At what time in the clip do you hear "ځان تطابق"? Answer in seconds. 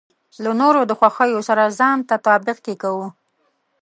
1.79-2.57